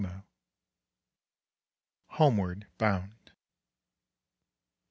HOMEWARD 2.07 2.65
BOUND. 2.79 3.33